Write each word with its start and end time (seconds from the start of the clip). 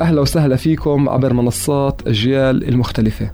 أهلا 0.00 0.20
وسهلا 0.20 0.56
فيكم 0.56 1.08
عبر 1.08 1.32
منصات 1.32 2.02
أجيال 2.06 2.68
المختلفة. 2.68 3.30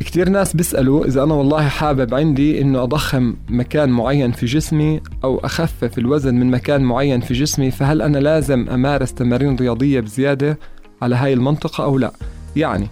كتير 0.00 0.28
ناس 0.28 0.56
بيسألوا 0.56 1.04
إذا 1.04 1.22
أنا 1.22 1.34
والله 1.34 1.68
حابب 1.68 2.14
عندي 2.14 2.60
إنه 2.60 2.82
أضخم 2.82 3.36
مكان 3.48 3.88
معين 3.88 4.32
في 4.32 4.46
جسمي 4.46 5.00
أو 5.24 5.38
أخفف 5.38 5.98
الوزن 5.98 6.34
من 6.34 6.50
مكان 6.50 6.82
معين 6.82 7.20
في 7.20 7.34
جسمي 7.34 7.70
فهل 7.70 8.02
أنا 8.02 8.18
لازم 8.18 8.68
أمارس 8.68 9.14
تمارين 9.14 9.56
رياضية 9.56 10.00
بزيادة 10.00 10.58
على 11.02 11.16
هاي 11.16 11.32
المنطقة 11.32 11.84
أو 11.84 11.98
لا؟ 11.98 12.12
يعني 12.56 12.88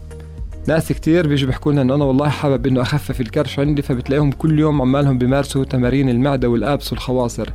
ناس 0.69 0.93
كتير 0.93 1.29
بيجوا 1.29 1.47
بيحكوا 1.47 1.73
لنا 1.73 1.83
إنه 1.83 1.95
أنا 1.95 2.05
والله 2.05 2.29
حابب 2.29 2.67
إنه 2.67 2.83
أخفف 2.83 3.21
الكرش 3.21 3.59
عندي 3.59 3.83
فبتلاقيهم 3.83 4.33
كل 4.33 4.59
يوم 4.59 4.83
عمالهم 4.83 5.19
بيمارسوا 5.19 5.65
تمارين 5.65 6.09
المعدة 6.09 6.49
والآبس 6.49 6.93
والخواصر. 6.93 7.49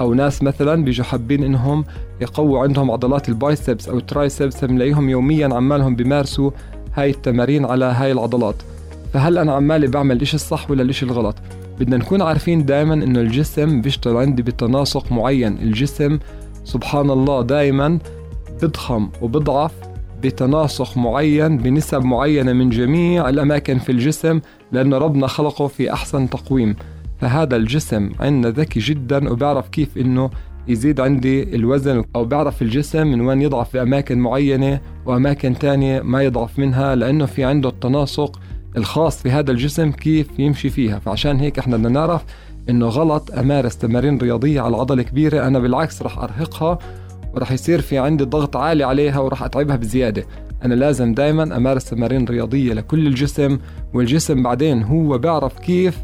أو 0.00 0.14
ناس 0.14 0.42
مثلا 0.42 0.84
بيجوا 0.84 1.04
حابين 1.04 1.44
إنهم 1.44 1.84
يقووا 2.20 2.60
عندهم 2.60 2.90
عضلات 2.90 3.28
ال 3.28 3.37
biceps 3.37 3.88
أو 3.88 3.98
ال 3.98 4.06
triceps 4.06 4.64
بنلاقيهم 4.64 5.08
يوميا 5.08 5.54
عمالهم 5.54 5.96
بيمارسوا 5.96 6.50
هاي 6.94 7.10
التمارين 7.10 7.64
على 7.64 7.84
هاي 7.84 8.12
العضلات. 8.12 8.54
فهل 9.12 9.38
أنا 9.38 9.52
عمالي 9.52 9.86
بعمل 9.86 10.16
الاشي 10.16 10.36
الصح 10.36 10.70
ولا 10.70 10.82
الإشي 10.82 11.06
الغلط؟ 11.06 11.36
بدنا 11.80 11.96
نكون 11.96 12.22
عارفين 12.22 12.64
دائما 12.64 12.94
إنه 12.94 13.20
الجسم 13.20 13.80
بيشتغل 13.80 14.16
عندي 14.16 14.42
بتناسق 14.42 15.12
معين. 15.12 15.58
الجسم 15.58 16.18
سبحان 16.64 17.10
الله 17.10 17.42
دائما 17.42 17.98
بضخم 18.62 19.08
وبضعف 19.22 19.72
بتناسق 20.22 20.98
معين 20.98 21.58
بنسب 21.58 22.04
معينة 22.04 22.52
من 22.52 22.70
جميع 22.70 23.28
الأماكن 23.28 23.78
في 23.78 23.92
الجسم 23.92 24.40
لأنه 24.72 24.98
ربنا 24.98 25.26
خلقه 25.26 25.66
في 25.66 25.92
أحسن 25.92 26.30
تقويم. 26.30 26.76
فهذا 27.20 27.56
الجسم 27.56 28.10
عندنا 28.20 28.52
ذكي 28.52 28.80
جدا 28.80 29.30
وبيعرف 29.30 29.68
كيف 29.68 29.98
إنه 29.98 30.30
يزيد 30.68 31.00
عندي 31.00 31.56
الوزن 31.56 32.04
أو 32.16 32.24
بيعرف 32.24 32.62
الجسم 32.62 33.06
من 33.06 33.20
وين 33.20 33.42
يضعف 33.42 33.70
في 33.70 33.82
أماكن 33.82 34.18
معينة 34.18 34.80
وأماكن 35.06 35.58
تانية 35.58 36.00
ما 36.00 36.22
يضعف 36.22 36.58
منها 36.58 36.94
لأنه 36.94 37.26
في 37.26 37.44
عنده 37.44 37.68
التناسق 37.68 38.40
الخاص 38.76 39.22
في 39.22 39.30
هذا 39.30 39.50
الجسم 39.50 39.90
كيف 39.90 40.38
يمشي 40.38 40.70
فيها. 40.70 40.98
فعشان 40.98 41.36
هيك 41.36 41.58
إحنا 41.58 41.76
بدنا 41.76 41.88
نعرف 41.88 42.24
إنه 42.70 42.86
غلط 42.86 43.30
أمارس 43.38 43.78
تمارين 43.78 44.18
رياضية 44.18 44.60
على 44.60 44.76
عضلة 44.76 45.02
كبيرة 45.02 45.46
أنا 45.46 45.58
بالعكس 45.58 46.02
رح 46.02 46.18
أرهقها 46.18 46.78
ورح 47.34 47.52
يصير 47.52 47.80
في 47.80 47.98
عندي 47.98 48.24
ضغط 48.24 48.56
عالي 48.56 48.84
عليها 48.84 49.18
ورح 49.18 49.42
أتعبها 49.42 49.76
بزيادة. 49.76 50.24
أنا 50.64 50.74
لازم 50.74 51.14
دائما 51.14 51.56
أمارس 51.56 51.84
تمارين 51.84 52.24
رياضية 52.24 52.72
لكل 52.72 53.06
الجسم 53.06 53.58
والجسم 53.94 54.42
بعدين 54.42 54.82
هو 54.82 55.18
بيعرف 55.18 55.58
كيف 55.58 55.98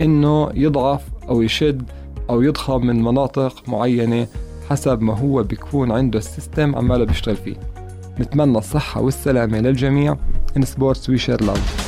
إنه 0.00 0.50
يضعف 0.54 1.02
أو 1.28 1.42
يشد 1.42 1.82
أو 2.30 2.42
يضخم 2.42 2.86
من 2.86 3.02
مناطق 3.02 3.68
معينة 3.68 4.26
حسب 4.70 5.02
ما 5.02 5.18
هو 5.18 5.42
بيكون 5.42 5.92
عنده 5.92 6.18
السيستم 6.18 6.76
عماله 6.76 7.04
بيشتغل 7.04 7.36
فيه. 7.36 7.56
نتمنى 8.20 8.58
الصحة 8.58 9.00
والسلامة 9.00 9.60
للجميع. 9.60 10.16
In 10.58 10.62
sports 10.62 11.08
we 11.08 11.18
share 11.18 11.46
love. 11.46 11.87